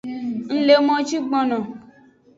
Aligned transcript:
Ng 0.53 0.61
le 0.67 0.75
moji 0.85 1.17
gbono. 1.27 1.57